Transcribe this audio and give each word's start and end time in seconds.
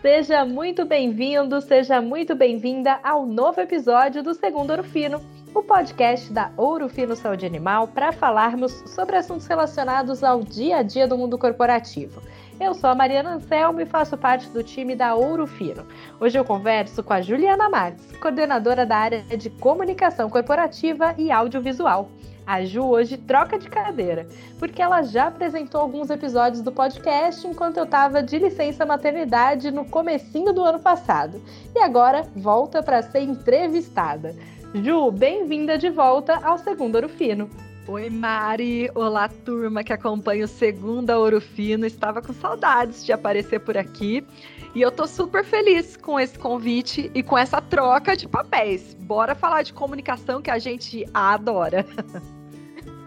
Seja 0.00 0.46
muito 0.46 0.86
bem-vindo, 0.86 1.60
seja 1.60 2.00
muito 2.00 2.34
bem-vinda 2.34 2.98
ao 3.04 3.26
novo 3.26 3.60
episódio 3.60 4.22
do 4.22 4.32
Segundo 4.32 4.70
Ouro 4.70 4.82
Fino, 4.82 5.20
o 5.54 5.62
podcast 5.62 6.32
da 6.32 6.50
Ouro 6.56 6.88
Fino 6.88 7.14
Saúde 7.14 7.44
Animal 7.44 7.86
para 7.86 8.10
falarmos 8.10 8.72
sobre 8.86 9.16
assuntos 9.16 9.46
relacionados 9.46 10.24
ao 10.24 10.42
dia 10.42 10.78
a 10.78 10.82
dia 10.82 11.06
do 11.06 11.18
mundo 11.18 11.36
corporativo. 11.36 12.22
Eu 12.58 12.72
sou 12.72 12.88
a 12.88 12.94
Mariana 12.94 13.34
Anselmo 13.34 13.82
e 13.82 13.84
faço 13.84 14.16
parte 14.16 14.48
do 14.48 14.64
time 14.64 14.96
da 14.96 15.14
Ouro 15.14 15.46
Fino. 15.46 15.86
Hoje 16.18 16.38
eu 16.38 16.46
converso 16.46 17.02
com 17.02 17.12
a 17.12 17.20
Juliana 17.20 17.68
Marques, 17.68 18.10
coordenadora 18.22 18.86
da 18.86 18.96
área 18.96 19.22
de 19.36 19.50
comunicação 19.50 20.30
corporativa 20.30 21.14
e 21.18 21.30
audiovisual. 21.30 22.08
A 22.50 22.64
Ju 22.64 22.82
hoje 22.82 23.16
troca 23.16 23.56
de 23.56 23.68
cadeira, 23.68 24.26
porque 24.58 24.82
ela 24.82 25.02
já 25.02 25.28
apresentou 25.28 25.80
alguns 25.80 26.10
episódios 26.10 26.60
do 26.60 26.72
podcast 26.72 27.46
enquanto 27.46 27.76
eu 27.76 27.84
estava 27.84 28.24
de 28.24 28.40
licença 28.40 28.84
maternidade 28.84 29.70
no 29.70 29.84
comecinho 29.84 30.52
do 30.52 30.64
ano 30.64 30.80
passado. 30.80 31.40
E 31.72 31.78
agora 31.78 32.26
volta 32.34 32.82
para 32.82 33.02
ser 33.02 33.20
entrevistada. 33.20 34.34
Ju, 34.74 35.12
bem-vinda 35.12 35.78
de 35.78 35.90
volta 35.90 36.44
ao 36.44 36.58
Segundo 36.58 36.96
Ouro 36.96 37.08
Fino. 37.08 37.48
Oi, 37.86 38.10
Mari. 38.10 38.90
Olá, 38.96 39.28
turma 39.28 39.84
que 39.84 39.92
acompanha 39.92 40.44
o 40.44 40.48
Segunda 40.48 41.20
Ouro 41.20 41.40
Fino. 41.40 41.86
Estava 41.86 42.20
com 42.20 42.32
saudades 42.32 43.06
de 43.06 43.12
aparecer 43.12 43.60
por 43.60 43.78
aqui. 43.78 44.26
E 44.74 44.82
eu 44.82 44.90
tô 44.90 45.06
super 45.06 45.44
feliz 45.44 45.96
com 45.96 46.18
esse 46.18 46.36
convite 46.36 47.12
e 47.14 47.22
com 47.22 47.38
essa 47.38 47.60
troca 47.60 48.16
de 48.16 48.26
papéis. 48.26 48.92
Bora 48.94 49.36
falar 49.36 49.62
de 49.62 49.72
comunicação 49.72 50.42
que 50.42 50.50
a 50.50 50.58
gente 50.58 51.04
adora. 51.14 51.86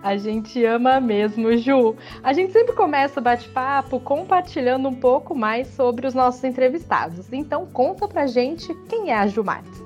A 0.04 0.18
gente 0.18 0.64
ama 0.66 1.00
mesmo, 1.00 1.56
Ju. 1.56 1.96
A 2.22 2.34
gente 2.34 2.52
sempre 2.52 2.76
começa 2.76 3.22
o 3.22 3.24
bate-papo 3.24 4.02
compartilhando 4.02 4.90
um 4.90 4.94
pouco 4.94 5.34
mais 5.34 5.66
sobre 5.70 6.06
os 6.06 6.14
nossos 6.14 6.44
entrevistados. 6.44 7.32
Então, 7.32 7.66
conta 7.66 8.06
pra 8.06 8.28
gente 8.28 8.76
quem 8.90 9.12
é 9.12 9.16
a 9.16 9.28
Ju 9.28 9.46
Marques. 9.46 9.82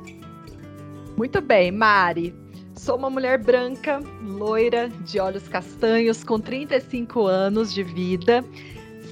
Muito 1.16 1.40
bem, 1.40 1.72
Mari. 1.72 2.34
Sou 2.74 2.98
uma 2.98 3.12
mulher 3.12 3.38
branca, 3.38 4.02
loira, 4.24 4.90
de 5.06 5.20
olhos 5.20 5.48
castanhos, 5.48 6.24
com 6.24 6.40
35 6.40 7.28
anos 7.28 7.72
de 7.72 7.84
vida. 7.84 8.44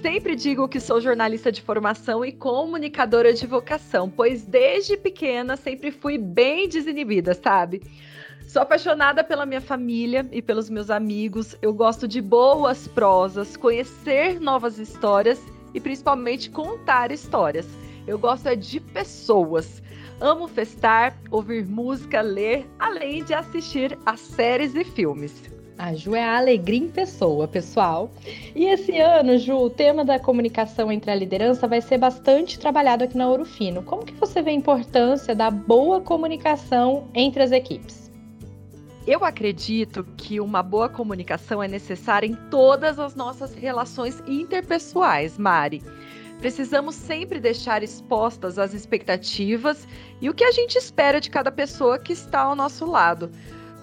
Sempre 0.02 0.36
digo 0.36 0.68
que 0.68 0.80
sou 0.80 1.00
jornalista 1.00 1.52
de 1.52 1.62
formação 1.62 2.26
e 2.26 2.32
comunicadora 2.32 3.32
de 3.32 3.46
vocação, 3.46 4.10
pois 4.10 4.44
desde 4.44 4.98
pequena 4.98 5.56
sempre 5.56 5.92
fui 5.92 6.18
bem 6.18 6.68
desinibida, 6.68 7.36
sabe? 7.36 7.82
Sou 8.48 8.62
apaixonada 8.62 9.24
pela 9.24 9.46
minha 9.46 9.60
família 9.60 10.26
e 10.32 10.42
pelos 10.42 10.70
meus 10.70 10.90
amigos. 10.90 11.58
Eu 11.62 11.74
gosto 11.74 12.08
de 12.08 12.22
boas 12.22 12.88
prosas, 12.88 13.58
conhecer 13.58 14.40
novas 14.40 14.78
histórias 14.78 15.42
e 15.74 15.80
principalmente 15.80 16.50
contar 16.50 17.12
histórias. 17.12 17.68
Eu 18.08 18.20
gosto 18.20 18.48
é 18.48 18.56
de 18.56 18.80
pessoas. 18.80 19.82
Amo 20.22 20.48
festar, 20.48 21.18
ouvir 21.30 21.66
música, 21.66 22.22
ler, 22.22 22.66
além 22.80 23.24
de 23.24 23.34
assistir 23.34 23.98
a 24.06 24.16
séries 24.16 24.76
e 24.76 24.84
filmes. 24.86 25.34
A 25.78 25.94
Ju 25.94 26.16
é 26.16 26.24
a 26.24 26.38
alegria 26.38 26.80
em 26.80 26.90
pessoa, 26.90 27.50
pessoal. 27.50 28.10
E 28.56 28.66
esse 28.66 28.98
ano, 28.98 29.38
Ju, 29.38 29.58
o 29.58 29.70
tema 29.70 30.06
da 30.06 30.18
comunicação 30.18 30.90
entre 30.90 31.12
a 31.12 31.16
liderança 31.16 31.68
vai 31.68 31.82
ser 31.82 31.98
bastante 31.98 32.58
trabalhado 32.58 33.04
aqui 33.04 33.18
na 33.18 33.28
Ouro 33.28 33.44
Fino. 33.44 33.84
Como 33.84 34.06
que 34.06 34.14
você 34.14 34.42
vê 34.42 34.52
a 34.52 34.54
importância 34.54 35.36
da 35.36 35.52
boa 35.52 36.00
comunicação 36.00 37.10
entre 37.14 37.44
as 37.44 37.52
equipes? 37.52 38.05
Eu 39.08 39.24
acredito 39.24 40.04
que 40.18 40.40
uma 40.40 40.64
boa 40.64 40.90
comunicação 40.90 41.62
é 41.62 41.68
necessária 41.68 42.26
em 42.26 42.34
todas 42.50 42.98
as 42.98 43.14
nossas 43.14 43.54
relações 43.54 44.24
interpessoais, 44.26 45.38
Mari. 45.38 45.84
Precisamos 46.40 46.96
sempre 46.96 47.40
deixar 47.40 47.84
expostas 47.84 48.58
as 48.58 48.74
expectativas 48.74 49.88
e 50.20 50.28
o 50.28 50.34
que 50.34 50.44
a 50.44 50.52
gente 50.52 50.76
espera 50.78 51.22
de 51.22 51.30
cada 51.30 51.52
pessoa 51.52 52.00
que 52.00 52.14
está 52.14 52.42
ao 52.42 52.56
nosso 52.56 52.84
lado. 52.84 53.30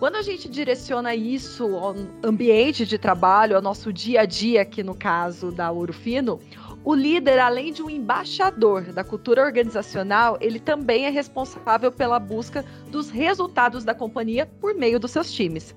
Quando 0.01 0.17
a 0.17 0.23
gente 0.23 0.49
direciona 0.49 1.15
isso 1.15 1.77
ao 1.77 1.95
ambiente 2.25 2.85
de 2.85 2.99
trabalho, 2.99 3.55
ao 3.55 3.63
nosso 3.63 3.93
dia 3.93 4.23
a 4.23 4.25
dia, 4.25 4.63
aqui 4.63 4.83
no 4.83 4.97
caso 4.97 5.53
da 5.53 5.71
Ouro 5.71 5.93
Fino, 5.93 6.41
o 6.85 6.95
líder, 6.95 7.39
além 7.39 7.73
de 7.73 7.83
um 7.83 7.89
embaixador 7.89 8.93
da 8.93 9.05
cultura 9.05 9.43
organizacional, 9.43 10.37
ele 10.41 10.59
também 10.59 11.07
é 11.07 11.11
responsável 11.11 11.93
pela 11.93 12.19
busca 12.19 12.65
dos 12.91 13.09
resultados 13.09 13.85
da 13.85 13.95
companhia 13.95 14.47
por 14.61 14.75
meio 14.75 14.99
dos 14.99 15.13
seus 15.13 15.31
times. 15.33 15.75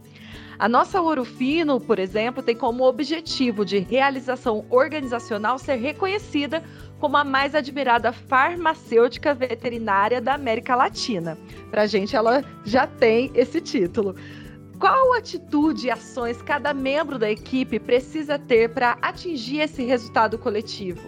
A 0.57 0.69
nossa 0.69 1.01
Ouro 1.01 1.25
Fino, 1.25 1.81
por 1.81 1.99
exemplo, 1.99 2.41
tem 2.41 2.55
como 2.55 2.85
objetivo 2.85 3.66
de 3.66 3.77
realização 3.77 4.66
organizacional 4.69 5.59
ser 5.59 5.75
reconhecida 5.75 6.63
como 6.99 7.17
a 7.17 7.25
mais 7.25 7.53
admirada 7.53 8.13
farmacêutica 8.13 9.33
veterinária 9.33 10.22
da 10.22 10.33
América 10.33 10.75
Latina. 10.75 11.37
Para 11.69 11.83
a 11.83 11.87
gente, 11.87 12.16
ela 12.16 12.43
já 12.63 12.87
tem 12.87 13.31
esse 13.35 13.59
título. 13.59 14.16
Qual 14.79 15.13
atitude 15.13 15.87
e 15.87 15.91
ações 15.91 16.41
cada 16.41 16.73
membro 16.73 17.17
da 17.17 17.31
equipe 17.31 17.79
precisa 17.79 18.37
ter 18.37 18.73
para 18.73 18.97
atingir 19.01 19.61
esse 19.61 19.83
resultado 19.83 20.37
coletivo? 20.37 21.01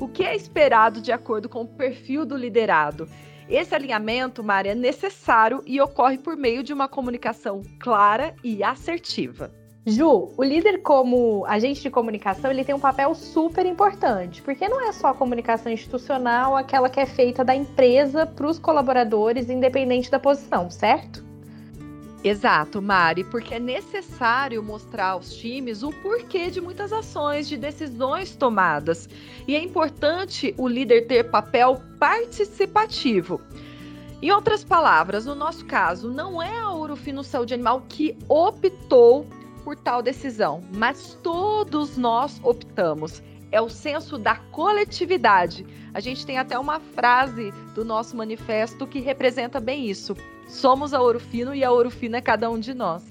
O 0.00 0.08
que 0.08 0.24
é 0.24 0.34
esperado 0.34 1.00
de 1.00 1.12
acordo 1.12 1.48
com 1.48 1.62
o 1.62 1.68
perfil 1.68 2.26
do 2.26 2.36
liderado? 2.36 3.08
Esse 3.48 3.74
alinhamento, 3.74 4.42
Mari, 4.42 4.70
é 4.70 4.74
necessário 4.74 5.62
e 5.66 5.80
ocorre 5.80 6.18
por 6.18 6.36
meio 6.36 6.64
de 6.64 6.72
uma 6.72 6.88
comunicação 6.88 7.62
clara 7.78 8.34
e 8.42 8.62
assertiva. 8.64 9.52
Ju, 9.86 10.32
o 10.36 10.42
líder 10.42 10.82
como 10.82 11.44
agente 11.46 11.82
de 11.82 11.90
comunicação, 11.90 12.50
ele 12.50 12.64
tem 12.64 12.74
um 12.74 12.80
papel 12.80 13.14
super 13.14 13.66
importante, 13.66 14.42
porque 14.42 14.68
não 14.68 14.80
é 14.80 14.92
só 14.92 15.08
a 15.08 15.14
comunicação 15.14 15.70
institucional, 15.70 16.56
aquela 16.56 16.88
que 16.88 17.00
é 17.00 17.06
feita 17.06 17.44
da 17.44 17.54
empresa 17.54 18.26
para 18.26 18.46
os 18.46 18.58
colaboradores, 18.58 19.50
independente 19.50 20.10
da 20.10 20.18
posição, 20.18 20.70
certo? 20.70 21.31
Exato, 22.24 22.80
Mari, 22.80 23.24
porque 23.24 23.56
é 23.56 23.58
necessário 23.58 24.62
mostrar 24.62 25.08
aos 25.08 25.34
times 25.34 25.82
o 25.82 25.90
porquê 25.90 26.50
de 26.50 26.60
muitas 26.60 26.92
ações, 26.92 27.48
de 27.48 27.56
decisões 27.56 28.36
tomadas. 28.36 29.08
E 29.48 29.56
é 29.56 29.62
importante 29.62 30.54
o 30.56 30.68
líder 30.68 31.08
ter 31.08 31.30
papel 31.30 31.82
participativo. 31.98 33.40
Em 34.22 34.30
outras 34.30 34.62
palavras, 34.62 35.26
no 35.26 35.34
nosso 35.34 35.64
caso, 35.64 36.12
não 36.12 36.40
é 36.40 36.60
a 36.60 36.72
Urufino 36.72 37.24
Saúde 37.24 37.54
Animal 37.54 37.82
que 37.88 38.16
optou 38.28 39.26
por 39.64 39.74
tal 39.74 40.00
decisão, 40.00 40.62
mas 40.72 41.18
todos 41.24 41.96
nós 41.96 42.40
optamos. 42.44 43.20
É 43.52 43.60
o 43.60 43.68
senso 43.68 44.18
da 44.18 44.34
coletividade. 44.34 45.64
A 45.94 46.00
gente 46.00 46.26
tem 46.26 46.38
até 46.38 46.58
uma 46.58 46.80
frase 46.80 47.52
do 47.74 47.84
nosso 47.84 48.16
manifesto 48.16 48.86
que 48.86 48.98
representa 48.98 49.60
bem 49.60 49.88
isso 49.88 50.16
Somos 50.52 50.92
a 50.92 51.00
Ouro 51.00 51.18
Fino 51.18 51.54
e 51.54 51.64
a 51.64 51.70
Ouro 51.70 51.90
Fino 51.90 52.14
é 52.14 52.20
cada 52.20 52.50
um 52.50 52.60
de 52.60 52.74
nós. 52.74 53.02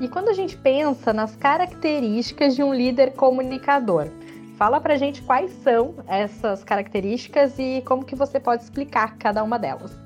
E 0.00 0.08
quando 0.08 0.28
a 0.28 0.32
gente 0.32 0.56
pensa 0.56 1.12
nas 1.12 1.36
características 1.36 2.56
de 2.56 2.64
um 2.64 2.74
líder 2.74 3.12
comunicador, 3.12 4.08
fala 4.56 4.80
pra 4.80 4.96
gente 4.96 5.22
quais 5.22 5.50
são 5.62 5.94
essas 6.08 6.64
características 6.64 7.58
e 7.58 7.80
como 7.86 8.04
que 8.04 8.16
você 8.16 8.40
pode 8.40 8.64
explicar 8.64 9.16
cada 9.18 9.42
uma 9.42 9.56
delas. 9.56 9.96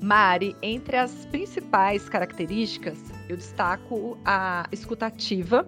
Mari, 0.00 0.56
entre 0.60 0.96
as 0.96 1.12
principais 1.26 2.08
características, 2.08 2.98
eu 3.28 3.36
destaco 3.36 4.18
a 4.24 4.66
escutativa, 4.72 5.64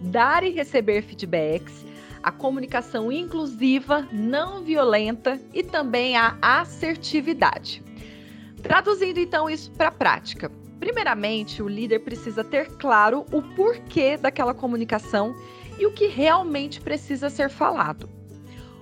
dar 0.00 0.44
e 0.44 0.50
receber 0.50 1.02
feedbacks, 1.02 1.84
a 2.22 2.32
comunicação 2.32 3.12
inclusiva, 3.12 4.06
não 4.12 4.62
violenta 4.62 5.40
e 5.54 5.62
também 5.62 6.16
a 6.16 6.36
assertividade. 6.42 7.82
Traduzindo 8.62 9.18
então 9.18 9.48
isso 9.48 9.70
para 9.72 9.88
a 9.88 9.92
prática. 9.92 10.50
Primeiramente, 10.80 11.62
o 11.62 11.68
líder 11.68 12.00
precisa 12.00 12.42
ter 12.42 12.68
claro 12.76 13.24
o 13.32 13.40
porquê 13.40 14.16
daquela 14.16 14.52
comunicação 14.52 15.34
e 15.78 15.86
o 15.86 15.92
que 15.92 16.06
realmente 16.06 16.80
precisa 16.80 17.30
ser 17.30 17.48
falado. 17.48 18.08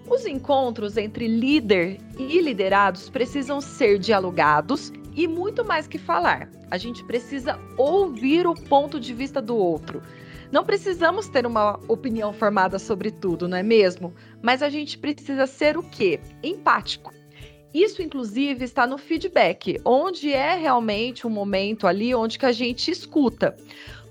Os 0.08 0.26
encontros 0.26 0.96
entre 0.96 1.26
líder 1.26 1.98
e 2.18 2.40
liderados 2.40 3.08
precisam 3.08 3.60
ser 3.60 3.98
dialogados 3.98 4.92
e 5.14 5.26
muito 5.26 5.64
mais 5.64 5.86
que 5.86 5.98
falar. 5.98 6.50
A 6.70 6.76
gente 6.76 7.04
precisa 7.04 7.58
ouvir 7.76 8.46
o 8.46 8.54
ponto 8.54 9.00
de 9.00 9.14
vista 9.14 9.40
do 9.40 9.56
outro, 9.56 10.02
não 10.50 10.64
precisamos 10.64 11.28
ter 11.28 11.46
uma 11.46 11.78
opinião 11.88 12.32
formada 12.32 12.78
sobre 12.78 13.10
tudo, 13.10 13.48
não 13.48 13.56
é 13.56 13.62
mesmo? 13.62 14.14
Mas 14.42 14.62
a 14.62 14.68
gente 14.68 14.98
precisa 14.98 15.46
ser 15.46 15.76
o 15.76 15.82
quê? 15.82 16.20
Empático. 16.42 17.12
Isso, 17.72 18.00
inclusive, 18.02 18.64
está 18.64 18.86
no 18.86 18.96
feedback, 18.96 19.80
onde 19.84 20.32
é 20.32 20.54
realmente 20.54 21.26
um 21.26 21.30
momento 21.30 21.88
ali 21.88 22.14
onde 22.14 22.38
que 22.38 22.46
a 22.46 22.52
gente 22.52 22.90
escuta. 22.90 23.56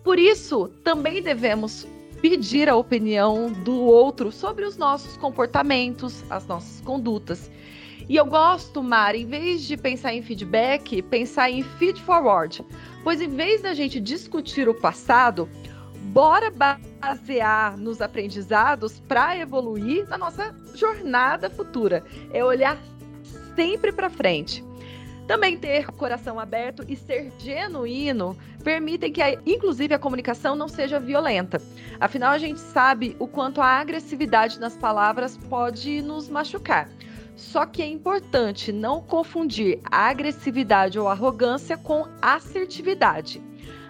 Por 0.04 0.20
isso, 0.20 0.68
também 0.84 1.22
devemos 1.22 1.88
pedir 2.22 2.68
a 2.68 2.76
opinião 2.76 3.52
do 3.52 3.82
outro 3.82 4.32
sobre 4.32 4.66
os 4.66 4.76
nossos 4.76 5.16
comportamentos, 5.16 6.24
as 6.30 6.46
nossas 6.46 6.82
condutas. 6.82 7.50
E 8.10 8.18
eu 8.18 8.26
gosto, 8.26 8.84
Mari, 8.84 9.22
em 9.22 9.26
vez 9.26 9.64
de 9.64 9.78
pensar 9.78 10.14
em 10.14 10.22
feedback, 10.22 11.02
pensar 11.04 11.50
em 11.50 11.64
feed 11.64 12.02
forward. 12.02 12.64
Pois 13.04 13.22
em 13.22 13.30
vez 13.30 13.62
da 13.62 13.74
gente 13.74 14.00
discutir 14.00 14.68
o 14.68 14.74
passado, 14.74 15.48
bora 16.04 16.52
basear 16.52 17.78
nos 17.78 18.02
aprendizados 18.02 19.00
para 19.02 19.38
evoluir 19.38 20.08
na 20.08 20.18
nossa 20.18 20.56
jornada 20.76 21.50
futura. 21.50 22.04
É 22.32 22.44
olhar 22.44 22.78
sempre 23.56 23.92
para 23.92 24.10
frente. 24.10 24.64
Também 25.28 25.58
ter 25.58 25.88
coração 25.88 26.38
aberto 26.38 26.84
e 26.88 26.98
ser 26.98 27.32
genuíno 27.40 28.38
permitem 28.62 29.12
que, 29.12 29.22
a, 29.22 29.34
inclusive, 29.46 29.94
a 29.94 30.00
comunicação 30.00 30.56
não 30.56 30.68
seja 30.68 31.00
violenta. 31.00 31.62
Afinal, 32.00 32.32
a 32.32 32.38
gente 32.38 32.60
sabe 32.60 33.16
o 33.20 33.28
quanto 33.28 33.62
a 33.62 33.66
agressividade 33.66 34.60
nas 34.60 34.76
palavras 34.76 35.38
pode 35.50 36.02
nos 36.02 36.28
machucar. 36.28 36.90
Só 37.36 37.66
que 37.66 37.82
é 37.82 37.88
importante 37.88 38.72
não 38.72 39.02
confundir 39.02 39.80
a 39.90 40.08
agressividade 40.10 41.00
ou 41.00 41.08
arrogância 41.08 41.78
com 41.78 42.06
assertividade. 42.22 43.42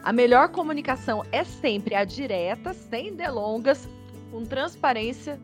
A 0.04 0.12
melhor 0.12 0.50
comunicação 0.50 1.24
é 1.32 1.44
sempre 1.44 1.96
a 1.96 2.04
direta, 2.04 2.74
sem 2.74 3.14
delongas, 3.14 3.88
com 4.32 4.44
transparência 4.44 5.40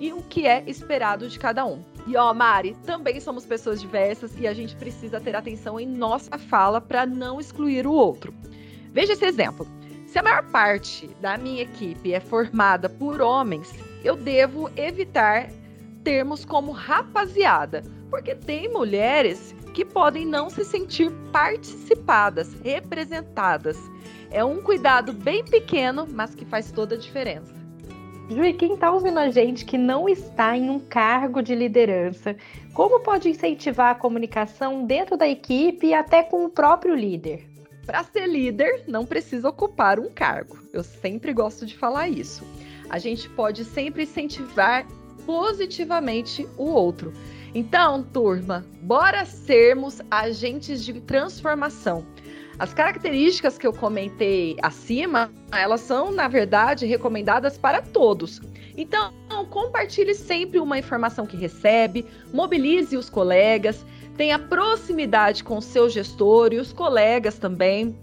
e 0.00 0.12
o 0.12 0.22
que 0.22 0.46
é 0.46 0.64
esperado 0.66 1.28
de 1.28 1.38
cada 1.38 1.64
um. 1.64 1.84
E 2.06 2.16
ó, 2.16 2.34
Mari, 2.34 2.76
também 2.84 3.20
somos 3.20 3.46
pessoas 3.46 3.80
diversas 3.80 4.36
e 4.38 4.46
a 4.46 4.52
gente 4.52 4.74
precisa 4.74 5.20
ter 5.20 5.36
atenção 5.36 5.78
em 5.78 5.86
nossa 5.86 6.36
fala 6.36 6.80
para 6.80 7.06
não 7.06 7.38
excluir 7.38 7.86
o 7.86 7.92
outro. 7.92 8.34
Veja 8.92 9.12
esse 9.12 9.24
exemplo. 9.24 9.66
Se 10.06 10.18
a 10.18 10.22
maior 10.22 10.44
parte 10.50 11.08
da 11.20 11.38
minha 11.38 11.62
equipe 11.62 12.12
é 12.12 12.20
formada 12.20 12.88
por 12.88 13.22
homens, 13.22 13.72
eu 14.04 14.16
devo 14.16 14.68
evitar 14.76 15.48
termos 16.02 16.44
como 16.44 16.72
rapaziada, 16.72 17.82
porque 18.10 18.34
tem 18.34 18.68
mulheres 18.68 19.54
que 19.72 19.84
podem 19.84 20.26
não 20.26 20.50
se 20.50 20.64
sentir 20.64 21.10
participadas, 21.32 22.52
representadas. 22.62 23.78
É 24.30 24.44
um 24.44 24.62
cuidado 24.62 25.12
bem 25.12 25.44
pequeno, 25.44 26.06
mas 26.10 26.34
que 26.34 26.44
faz 26.44 26.70
toda 26.70 26.94
a 26.94 26.98
diferença. 26.98 27.52
Ju, 28.30 28.44
e 28.44 28.52
quem 28.52 28.74
está 28.74 28.90
ouvindo 28.90 29.18
a 29.18 29.30
gente 29.30 29.64
que 29.64 29.76
não 29.76 30.08
está 30.08 30.56
em 30.56 30.70
um 30.70 30.78
cargo 30.78 31.42
de 31.42 31.54
liderança, 31.54 32.36
como 32.72 33.00
pode 33.00 33.28
incentivar 33.28 33.90
a 33.90 33.98
comunicação 33.98 34.86
dentro 34.86 35.16
da 35.16 35.28
equipe 35.28 35.88
e 35.88 35.94
até 35.94 36.22
com 36.22 36.44
o 36.44 36.48
próprio 36.48 36.94
líder? 36.94 37.46
Para 37.84 38.04
ser 38.04 38.26
líder, 38.26 38.84
não 38.86 39.04
precisa 39.04 39.48
ocupar 39.48 39.98
um 39.98 40.08
cargo. 40.08 40.56
Eu 40.72 40.84
sempre 40.84 41.32
gosto 41.32 41.66
de 41.66 41.76
falar 41.76 42.08
isso. 42.08 42.44
A 42.88 42.98
gente 42.98 43.28
pode 43.28 43.64
sempre 43.64 44.04
incentivar 44.04 44.86
positivamente 45.26 46.48
o 46.56 46.64
outro. 46.64 47.12
Então, 47.54 48.02
turma, 48.02 48.64
bora 48.80 49.26
sermos 49.26 50.00
agentes 50.10 50.82
de 50.84 50.94
transformação. 51.02 52.06
As 52.58 52.72
características 52.72 53.58
que 53.58 53.66
eu 53.66 53.72
comentei 53.72 54.56
acima, 54.62 55.30
elas 55.52 55.82
são, 55.82 56.10
na 56.10 56.28
verdade, 56.28 56.86
recomendadas 56.86 57.58
para 57.58 57.82
todos. 57.82 58.40
Então, 58.76 59.12
compartilhe 59.50 60.14
sempre 60.14 60.58
uma 60.58 60.78
informação 60.78 61.26
que 61.26 61.36
recebe, 61.36 62.06
mobilize 62.32 62.96
os 62.96 63.10
colegas, 63.10 63.84
tenha 64.16 64.38
proximidade 64.38 65.44
com 65.44 65.58
o 65.58 65.62
seu 65.62 65.90
gestor 65.90 66.54
e 66.54 66.58
os 66.58 66.72
colegas 66.72 67.38
também. 67.38 67.94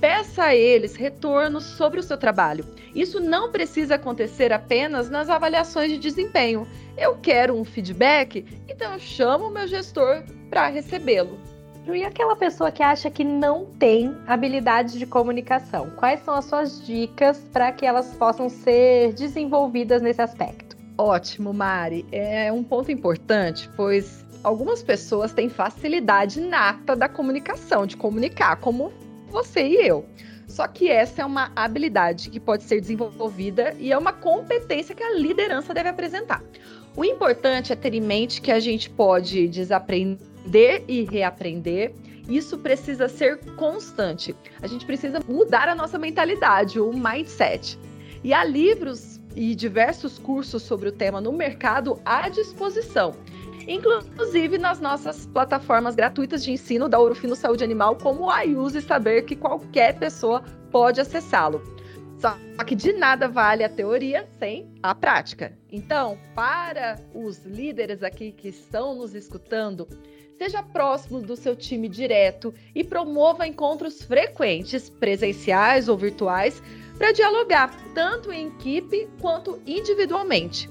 Peça 0.00 0.44
a 0.44 0.54
eles 0.54 0.94
retornos 0.94 1.64
sobre 1.64 1.98
o 1.98 2.02
seu 2.02 2.16
trabalho. 2.16 2.64
Isso 2.94 3.18
não 3.18 3.50
precisa 3.50 3.96
acontecer 3.96 4.52
apenas 4.52 5.10
nas 5.10 5.28
avaliações 5.28 5.90
de 5.90 5.98
desempenho. 5.98 6.68
Eu 6.96 7.16
quero 7.16 7.54
um 7.54 7.64
feedback, 7.64 8.44
então 8.68 8.92
eu 8.92 8.98
chamo 9.00 9.48
o 9.48 9.50
meu 9.50 9.66
gestor 9.66 10.22
para 10.48 10.68
recebê-lo. 10.68 11.38
E 11.86 12.04
aquela 12.04 12.36
pessoa 12.36 12.70
que 12.70 12.82
acha 12.82 13.10
que 13.10 13.24
não 13.24 13.64
tem 13.64 14.14
habilidade 14.26 14.98
de 14.98 15.06
comunicação? 15.06 15.90
Quais 15.96 16.20
são 16.20 16.34
as 16.34 16.44
suas 16.44 16.84
dicas 16.86 17.38
para 17.52 17.72
que 17.72 17.86
elas 17.86 18.14
possam 18.14 18.48
ser 18.48 19.14
desenvolvidas 19.14 20.02
nesse 20.02 20.20
aspecto? 20.20 20.76
Ótimo, 20.98 21.52
Mari. 21.52 22.04
É 22.12 22.52
um 22.52 22.62
ponto 22.62 22.92
importante, 22.92 23.70
pois 23.74 24.24
algumas 24.44 24.82
pessoas 24.82 25.32
têm 25.32 25.48
facilidade 25.48 26.40
nata 26.40 26.94
da 26.94 27.08
comunicação, 27.08 27.86
de 27.86 27.96
comunicar, 27.96 28.56
como 28.56 28.92
você 29.30 29.66
e 29.66 29.86
eu. 29.86 30.04
Só 30.46 30.66
que 30.66 30.88
essa 30.88 31.22
é 31.22 31.24
uma 31.24 31.52
habilidade 31.54 32.30
que 32.30 32.40
pode 32.40 32.64
ser 32.64 32.80
desenvolvida 32.80 33.74
e 33.78 33.92
é 33.92 33.98
uma 33.98 34.12
competência 34.12 34.94
que 34.94 35.02
a 35.02 35.14
liderança 35.14 35.74
deve 35.74 35.90
apresentar. 35.90 36.42
O 36.96 37.04
importante 37.04 37.72
é 37.72 37.76
ter 37.76 37.94
em 37.94 38.00
mente 38.00 38.40
que 38.40 38.50
a 38.50 38.58
gente 38.58 38.88
pode 38.88 39.46
desaprender 39.48 40.84
e 40.88 41.04
reaprender. 41.04 41.94
Isso 42.28 42.58
precisa 42.58 43.08
ser 43.08 43.38
constante. 43.56 44.34
A 44.60 44.66
gente 44.66 44.86
precisa 44.86 45.20
mudar 45.28 45.68
a 45.68 45.74
nossa 45.74 45.98
mentalidade, 45.98 46.80
o 46.80 46.92
mindset. 46.92 47.78
E 48.24 48.32
há 48.32 48.42
livros 48.42 49.20
e 49.36 49.54
diversos 49.54 50.18
cursos 50.18 50.62
sobre 50.62 50.88
o 50.88 50.92
tema 50.92 51.20
no 51.20 51.32
mercado 51.32 52.00
à 52.04 52.28
disposição 52.28 53.14
inclusive 53.68 54.56
nas 54.56 54.80
nossas 54.80 55.26
plataformas 55.26 55.94
gratuitas 55.94 56.42
de 56.42 56.50
ensino 56.50 56.88
da 56.88 56.98
Ourofino 56.98 57.36
Saúde 57.36 57.62
Animal, 57.62 57.96
como 57.96 58.30
a 58.30 58.42
Use 58.42 58.80
Saber, 58.80 59.26
que 59.26 59.36
qualquer 59.36 59.98
pessoa 59.98 60.42
pode 60.72 61.00
acessá-lo. 61.00 61.62
Só 62.18 62.36
que 62.66 62.74
de 62.74 62.92
nada 62.94 63.28
vale 63.28 63.62
a 63.62 63.68
teoria 63.68 64.26
sem 64.40 64.68
a 64.82 64.94
prática. 64.94 65.56
Então, 65.70 66.18
para 66.34 66.98
os 67.14 67.44
líderes 67.44 68.02
aqui 68.02 68.32
que 68.32 68.48
estão 68.48 68.96
nos 68.96 69.14
escutando, 69.14 69.86
seja 70.36 70.62
próximo 70.62 71.20
do 71.20 71.36
seu 71.36 71.54
time 71.54 71.88
direto 71.88 72.52
e 72.74 72.82
promova 72.82 73.46
encontros 73.46 74.02
frequentes, 74.02 74.90
presenciais 74.90 75.88
ou 75.88 75.96
virtuais, 75.96 76.60
para 76.96 77.12
dialogar 77.12 77.72
tanto 77.94 78.32
em 78.32 78.48
equipe 78.48 79.08
quanto 79.20 79.62
individualmente. 79.64 80.68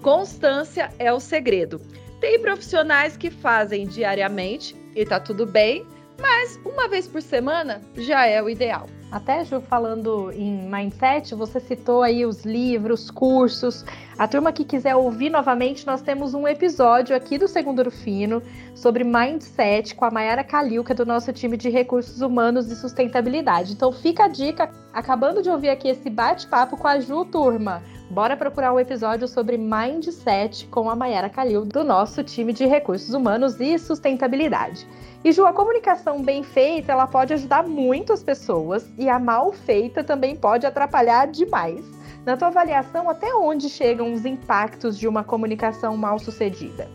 Constância 0.00 0.92
é 0.98 1.12
o 1.12 1.18
segredo. 1.18 1.80
Tem 2.24 2.40
profissionais 2.40 3.18
que 3.18 3.30
fazem 3.30 3.86
diariamente 3.86 4.74
e 4.96 5.04
tá 5.04 5.20
tudo 5.20 5.44
bem, 5.44 5.86
mas 6.18 6.58
uma 6.64 6.88
vez 6.88 7.06
por 7.06 7.20
semana 7.20 7.82
já 7.98 8.24
é 8.24 8.42
o 8.42 8.48
ideal. 8.48 8.86
Até, 9.12 9.44
Ju, 9.44 9.60
falando 9.60 10.32
em 10.32 10.66
mindset, 10.66 11.34
você 11.34 11.60
citou 11.60 12.02
aí 12.02 12.24
os 12.24 12.42
livros, 12.42 13.10
cursos. 13.10 13.84
A 14.18 14.26
turma 14.26 14.52
que 14.52 14.64
quiser 14.64 14.96
ouvir 14.96 15.28
novamente, 15.28 15.86
nós 15.86 16.00
temos 16.00 16.32
um 16.32 16.48
episódio 16.48 17.14
aqui 17.14 17.36
do 17.36 17.46
Segundo 17.46 17.80
Urfino 17.80 18.42
sobre 18.74 19.04
mindset 19.04 19.94
com 19.94 20.06
a 20.06 20.10
Mayara 20.10 20.42
Calil, 20.42 20.82
que 20.82 20.92
é 20.92 20.94
do 20.94 21.04
nosso 21.04 21.30
time 21.30 21.58
de 21.58 21.68
recursos 21.68 22.22
humanos 22.22 22.72
e 22.72 22.74
sustentabilidade. 22.74 23.74
Então 23.74 23.92
fica 23.92 24.24
a 24.24 24.28
dica, 24.28 24.70
acabando 24.94 25.42
de 25.42 25.50
ouvir 25.50 25.68
aqui 25.68 25.88
esse 25.88 26.08
bate-papo 26.08 26.78
com 26.78 26.88
a 26.88 26.98
Ju, 26.98 27.26
turma. 27.26 27.82
Bora 28.10 28.36
procurar 28.36 28.72
um 28.72 28.78
episódio 28.78 29.26
sobre 29.26 29.56
mindset 29.56 30.66
com 30.66 30.90
a 30.90 30.94
Mayara 30.94 31.30
Calil, 31.30 31.64
do 31.64 31.82
nosso 31.82 32.22
time 32.22 32.52
de 32.52 32.66
recursos 32.66 33.14
humanos 33.14 33.58
e 33.58 33.78
sustentabilidade. 33.78 34.86
E 35.24 35.32
Ju, 35.32 35.46
a 35.46 35.54
comunicação 35.54 36.22
bem 36.22 36.42
feita, 36.42 36.92
ela 36.92 37.06
pode 37.06 37.32
ajudar 37.32 37.66
muito 37.66 38.12
as 38.12 38.22
pessoas 38.22 38.86
e 38.98 39.08
a 39.08 39.18
mal 39.18 39.52
feita 39.52 40.04
também 40.04 40.36
pode 40.36 40.66
atrapalhar 40.66 41.28
demais. 41.28 41.82
Na 42.26 42.36
tua 42.36 42.48
avaliação, 42.48 43.08
até 43.08 43.34
onde 43.34 43.70
chegam 43.70 44.12
os 44.12 44.26
impactos 44.26 44.98
de 44.98 45.08
uma 45.08 45.24
comunicação 45.24 45.96
mal 45.96 46.18
sucedida? 46.18 46.88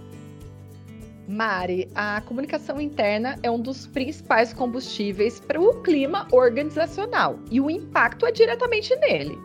Mari, 1.28 1.88
a 1.94 2.22
comunicação 2.22 2.82
interna 2.82 3.38
é 3.44 3.51
um 3.51 3.60
dos 3.60 3.86
principais 3.86 4.51
combustíveis 4.51 5.39
para 5.39 5.62
o 5.62 5.82
clima 5.84 6.28
organizacional 6.32 7.38
e 7.51 7.62
o 7.62 7.70
impacto 7.70 8.25
é 8.25 8.32
diretamente 8.32 8.96
nele. 8.96 9.38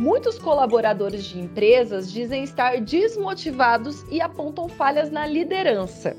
Muitos 0.00 0.38
colaboradores 0.38 1.24
de 1.24 1.38
empresas 1.38 2.10
dizem 2.10 2.42
estar 2.42 2.80
desmotivados 2.80 4.02
e 4.10 4.18
apontam 4.18 4.66
falhas 4.66 5.10
na 5.10 5.26
liderança. 5.26 6.16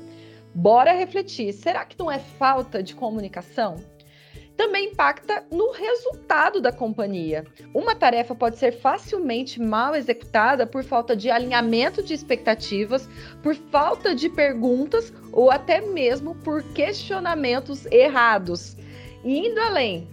Bora 0.54 0.92
refletir: 0.92 1.52
será 1.52 1.84
que 1.84 1.98
não 1.98 2.08
é 2.08 2.20
falta 2.20 2.80
de 2.80 2.94
comunicação? 2.94 3.74
Também 4.56 4.90
impacta 4.90 5.44
no 5.50 5.72
resultado 5.72 6.60
da 6.60 6.70
companhia. 6.70 7.44
Uma 7.74 7.96
tarefa 7.96 8.36
pode 8.36 8.56
ser 8.56 8.70
facilmente 8.70 9.60
mal 9.60 9.96
executada 9.96 10.64
por 10.64 10.84
falta 10.84 11.16
de 11.16 11.28
alinhamento 11.28 12.04
de 12.04 12.14
expectativas, 12.14 13.08
por 13.42 13.56
falta 13.56 14.14
de 14.14 14.28
perguntas 14.28 15.12
ou 15.32 15.50
até 15.50 15.80
mesmo 15.80 16.36
por 16.36 16.62
questionamentos 16.72 17.84
errados. 17.86 18.76
E 19.24 19.48
indo 19.48 19.58
além, 19.58 20.11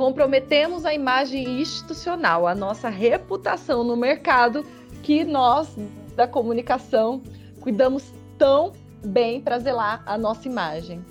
comprometemos 0.00 0.86
a 0.86 0.94
imagem 0.94 1.60
institucional, 1.60 2.46
a 2.46 2.54
nossa 2.54 2.88
reputação 2.88 3.84
no 3.84 3.94
mercado, 3.94 4.64
que 5.02 5.24
nós 5.24 5.76
da 6.16 6.26
comunicação 6.26 7.20
cuidamos 7.60 8.10
tão 8.38 8.72
bem 9.04 9.42
para 9.42 9.58
zelar 9.58 10.02
a 10.06 10.16
nossa 10.16 10.48
imagem. 10.48 11.04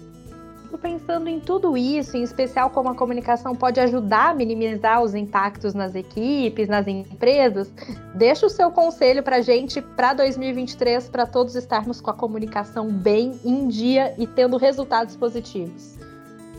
Pensando 0.82 1.28
em 1.28 1.40
tudo 1.40 1.78
isso, 1.78 2.18
em 2.18 2.24
especial 2.24 2.72
como 2.72 2.90
a 2.90 2.96
comunicação 2.96 3.56
pode 3.56 3.80
ajudar 3.80 4.32
a 4.32 4.34
minimizar 4.34 5.04
os 5.04 5.14
impactos 5.14 5.76
nas 5.76 5.94
equipes, 5.94 6.68
nas 6.68 6.88
empresas, 6.88 7.72
deixa 8.16 8.48
o 8.48 8.50
seu 8.50 8.72
conselho 8.72 9.22
para 9.22 9.36
a 9.36 9.42
gente 9.42 9.84
para 9.84 10.14
2023, 10.14 11.10
para 11.10 11.28
todos 11.28 11.56
estarmos 11.56 12.02
com 12.02 12.10
a 12.10 12.14
comunicação 12.14 12.88
bem 12.88 13.40
em 13.46 13.68
dia 13.68 14.16
e 14.18 14.26
tendo 14.26 14.58
resultados 14.58 15.16
positivos. 15.16 16.09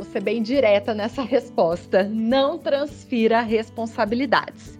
Vou 0.00 0.10
ser 0.10 0.22
bem 0.22 0.42
direta 0.42 0.94
nessa 0.94 1.20
resposta. 1.28 2.04
Não 2.04 2.56
transfira 2.56 3.42
responsabilidades. 3.42 4.78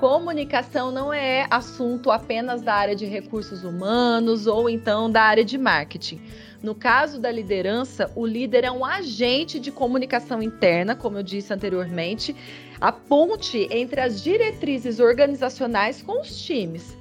Comunicação 0.00 0.90
não 0.90 1.14
é 1.14 1.46
assunto 1.48 2.10
apenas 2.10 2.60
da 2.60 2.74
área 2.74 2.96
de 2.96 3.06
recursos 3.06 3.62
humanos 3.62 4.48
ou 4.48 4.68
então 4.68 5.08
da 5.08 5.22
área 5.22 5.44
de 5.44 5.56
marketing. 5.56 6.20
No 6.60 6.74
caso 6.74 7.20
da 7.20 7.30
liderança, 7.30 8.10
o 8.16 8.26
líder 8.26 8.64
é 8.64 8.70
um 8.70 8.84
agente 8.84 9.60
de 9.60 9.70
comunicação 9.70 10.42
interna, 10.42 10.96
como 10.96 11.18
eu 11.18 11.22
disse 11.22 11.54
anteriormente, 11.54 12.34
a 12.80 12.90
ponte 12.90 13.68
entre 13.70 14.00
as 14.00 14.20
diretrizes 14.20 14.98
organizacionais 14.98 16.02
com 16.02 16.20
os 16.20 16.42
times. 16.42 16.98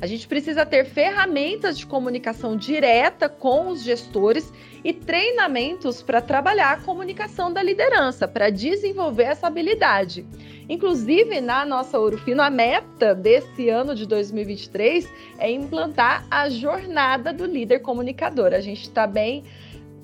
A 0.00 0.06
gente 0.06 0.28
precisa 0.28 0.64
ter 0.64 0.84
ferramentas 0.84 1.76
de 1.76 1.86
comunicação 1.86 2.56
direta 2.56 3.28
com 3.28 3.68
os 3.68 3.82
gestores 3.82 4.52
e 4.84 4.92
treinamentos 4.92 6.02
para 6.02 6.20
trabalhar 6.20 6.72
a 6.72 6.80
comunicação 6.80 7.52
da 7.52 7.62
liderança, 7.62 8.26
para 8.26 8.50
desenvolver 8.50 9.24
essa 9.24 9.46
habilidade. 9.46 10.26
Inclusive, 10.68 11.40
na 11.40 11.64
nossa 11.64 11.98
Ourofino, 11.98 12.40
a 12.40 12.48
meta 12.48 13.14
desse 13.14 13.68
ano 13.68 13.94
de 13.94 14.06
2023 14.06 15.08
é 15.38 15.50
implantar 15.50 16.24
a 16.30 16.48
jornada 16.48 17.32
do 17.32 17.44
líder 17.44 17.80
comunicador. 17.80 18.54
A 18.54 18.60
gente 18.60 18.82
está 18.82 19.06
bem 19.06 19.42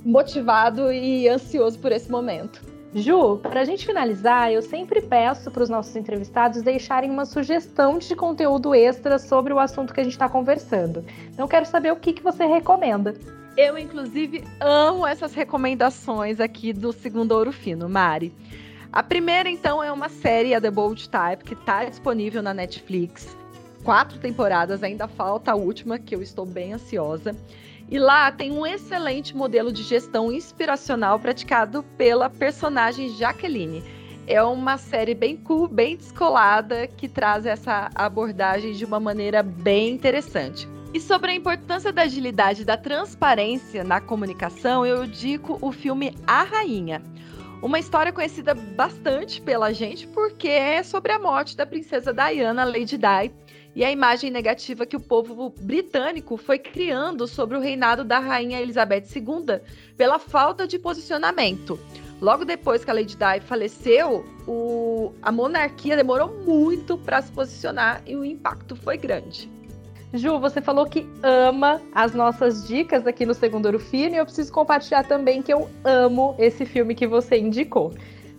motivado 0.04 0.92
e 0.92 1.28
ansioso 1.28 1.78
por 1.78 1.92
esse 1.92 2.10
momento. 2.10 2.60
Ju, 2.94 3.38
para 3.42 3.60
a 3.60 3.64
gente 3.64 3.84
finalizar, 3.84 4.50
eu 4.50 4.62
sempre 4.62 5.02
peço 5.02 5.50
para 5.50 5.62
os 5.62 5.68
nossos 5.68 5.94
entrevistados 5.94 6.62
deixarem 6.62 7.10
uma 7.10 7.26
sugestão 7.26 7.98
de 7.98 8.16
conteúdo 8.16 8.74
extra 8.74 9.18
sobre 9.18 9.52
o 9.52 9.58
assunto 9.58 9.92
que 9.92 10.00
a 10.00 10.04
gente 10.04 10.14
está 10.14 10.28
conversando. 10.28 11.04
Então, 11.32 11.46
quero 11.46 11.66
saber 11.66 11.92
o 11.92 11.96
que, 11.96 12.12
que 12.12 12.22
você 12.22 12.46
recomenda. 12.46 13.14
Eu, 13.56 13.78
inclusive, 13.78 14.44
amo 14.60 15.06
essas 15.06 15.32
recomendações 15.32 16.40
aqui 16.40 16.74
do 16.74 16.92
Segundo 16.92 17.32
Ouro 17.32 17.50
Fino, 17.50 17.88
Mari. 17.88 18.30
A 18.92 19.02
primeira, 19.02 19.48
então, 19.48 19.82
é 19.82 19.90
uma 19.90 20.10
série, 20.10 20.54
a 20.54 20.60
The 20.60 20.70
Bold 20.70 21.08
Type, 21.08 21.42
que 21.42 21.54
está 21.54 21.82
disponível 21.86 22.42
na 22.42 22.52
Netflix. 22.52 23.34
Quatro 23.82 24.18
temporadas, 24.18 24.82
ainda 24.82 25.08
falta 25.08 25.52
a 25.52 25.54
última, 25.54 25.98
que 25.98 26.14
eu 26.14 26.20
estou 26.20 26.44
bem 26.44 26.74
ansiosa. 26.74 27.34
E 27.90 27.98
lá 27.98 28.30
tem 28.30 28.52
um 28.52 28.66
excelente 28.66 29.34
modelo 29.34 29.72
de 29.72 29.82
gestão 29.82 30.30
inspiracional 30.30 31.18
praticado 31.18 31.82
pela 31.96 32.28
personagem 32.28 33.08
Jaqueline. 33.16 33.82
É 34.26 34.42
uma 34.42 34.76
série 34.76 35.14
bem 35.14 35.34
cool, 35.34 35.66
bem 35.66 35.96
descolada, 35.96 36.86
que 36.86 37.08
traz 37.08 37.46
essa 37.46 37.88
abordagem 37.94 38.72
de 38.74 38.84
uma 38.84 39.00
maneira 39.00 39.42
bem 39.42 39.94
interessante. 39.94 40.75
E 40.94 41.00
sobre 41.00 41.30
a 41.30 41.34
importância 41.34 41.92
da 41.92 42.02
agilidade 42.02 42.62
e 42.62 42.64
da 42.64 42.76
transparência 42.76 43.84
na 43.84 44.00
comunicação, 44.00 44.86
eu 44.86 45.06
digo 45.06 45.58
o 45.60 45.70
filme 45.70 46.16
A 46.26 46.42
Rainha. 46.42 47.02
Uma 47.62 47.78
história 47.78 48.12
conhecida 48.12 48.54
bastante 48.54 49.40
pela 49.40 49.72
gente 49.72 50.06
porque 50.06 50.48
é 50.48 50.82
sobre 50.82 51.12
a 51.12 51.18
morte 51.18 51.56
da 51.56 51.66
princesa 51.66 52.12
Diana, 52.12 52.64
Lady 52.64 52.96
Di, 52.96 53.32
e 53.74 53.84
a 53.84 53.90
imagem 53.90 54.30
negativa 54.30 54.86
que 54.86 54.96
o 54.96 55.00
povo 55.00 55.52
britânico 55.60 56.38
foi 56.38 56.58
criando 56.58 57.26
sobre 57.26 57.58
o 57.58 57.60
reinado 57.60 58.04
da 58.04 58.18
rainha 58.18 58.60
Elizabeth 58.60 59.04
II 59.14 59.60
pela 59.98 60.18
falta 60.18 60.66
de 60.66 60.78
posicionamento. 60.78 61.78
Logo 62.20 62.46
depois 62.46 62.82
que 62.82 62.90
a 62.90 62.94
Lady 62.94 63.16
Di 63.16 63.40
faleceu, 63.44 64.24
o... 64.48 65.12
a 65.20 65.30
monarquia 65.30 65.94
demorou 65.94 66.28
muito 66.42 66.96
para 66.96 67.20
se 67.20 67.30
posicionar 67.30 68.02
e 68.06 68.16
o 68.16 68.24
impacto 68.24 68.74
foi 68.74 68.96
grande. 68.96 69.50
Ju, 70.14 70.38
você 70.38 70.60
falou 70.60 70.86
que 70.86 71.06
ama 71.22 71.80
as 71.94 72.14
nossas 72.14 72.66
dicas 72.66 73.06
aqui 73.06 73.26
no 73.26 73.34
Segundo 73.34 73.66
Ouro 73.66 73.78
Fino 73.78 74.14
e 74.14 74.18
eu 74.18 74.24
preciso 74.24 74.52
compartilhar 74.52 75.04
também 75.04 75.42
que 75.42 75.52
eu 75.52 75.68
amo 75.84 76.34
esse 76.38 76.64
filme 76.64 76.94
que 76.94 77.06
você 77.06 77.38
indicou. 77.38 77.92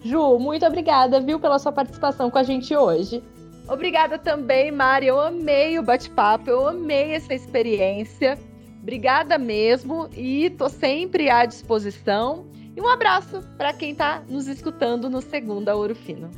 Ju, 0.04 0.40
muito 0.40 0.66
obrigada, 0.66 1.20
viu, 1.20 1.40
pela 1.40 1.60
sua 1.60 1.72
participação 1.72 2.30
com 2.32 2.38
a 2.38 2.44
gente 2.44 2.76
hoje. 2.76 3.22
Obrigada 3.68 4.18
também, 4.18 4.72
Mari. 4.72 5.08
Eu 5.08 5.20
amei 5.20 5.78
o 5.78 5.84
bate-papo, 5.84 6.50
eu 6.50 6.68
amei 6.68 7.12
essa 7.12 7.34
experiência. 7.34 8.38
Obrigada 8.82 9.38
mesmo 9.38 10.10
e 10.16 10.50
tô 10.52 10.70
sempre 10.70 11.30
à 11.30 11.46
disposição. 11.46 12.48
E 12.76 12.82
um 12.82 12.88
abraço 12.88 13.44
para 13.58 13.74
quem 13.74 13.92
está 13.92 14.24
nos 14.30 14.48
escutando 14.48 15.10
no 15.10 15.22
Segunda 15.22 15.76
Ouro 15.76 15.96
Fino. 15.96 16.30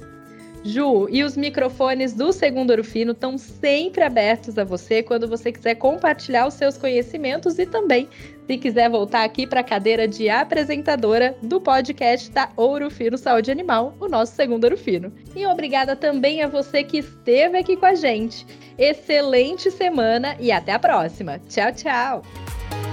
Ju, 0.63 1.07
e 1.09 1.23
os 1.23 1.37
microfones 1.37 2.13
do 2.13 2.33
Segundo 2.33 2.71
Ouro 2.71 2.83
Fino 2.83 3.13
estão 3.13 3.37
sempre 3.37 4.03
abertos 4.03 4.57
a 4.57 4.63
você 4.63 5.01
quando 5.01 5.27
você 5.27 5.51
quiser 5.51 5.75
compartilhar 5.75 6.47
os 6.47 6.53
seus 6.53 6.77
conhecimentos 6.77 7.57
e 7.57 7.65
também 7.65 8.09
se 8.45 8.57
quiser 8.57 8.89
voltar 8.89 9.23
aqui 9.23 9.45
para 9.45 9.61
a 9.61 9.63
cadeira 9.63 10.07
de 10.07 10.29
apresentadora 10.29 11.35
do 11.41 11.61
podcast 11.61 12.31
da 12.31 12.49
Ouro 12.57 12.89
Fino 12.89 13.17
Saúde 13.17 13.51
Animal, 13.51 13.95
o 13.99 14.07
nosso 14.07 14.35
Segundo 14.35 14.63
Ouro 14.63 14.77
Fino. 14.77 15.13
E 15.35 15.45
obrigada 15.45 15.95
também 15.95 16.41
a 16.41 16.47
você 16.47 16.83
que 16.83 16.97
esteve 16.97 17.57
aqui 17.57 17.77
com 17.77 17.85
a 17.85 17.95
gente. 17.95 18.45
Excelente 18.77 19.69
semana 19.69 20.35
e 20.39 20.51
até 20.51 20.71
a 20.71 20.79
próxima. 20.79 21.39
Tchau, 21.47 21.71
tchau! 21.73 22.88